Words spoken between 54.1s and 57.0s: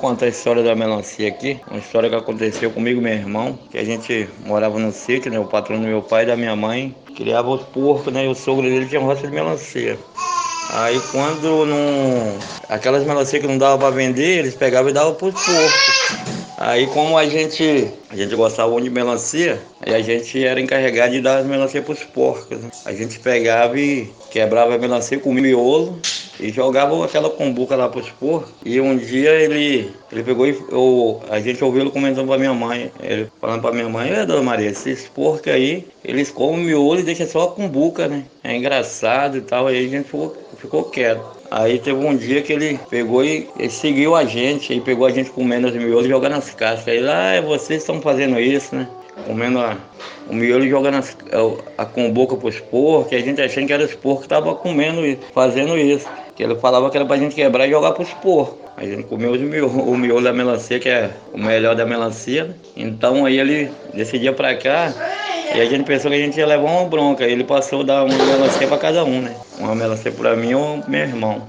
que estavam comendo e fazendo isso. Que ele falava que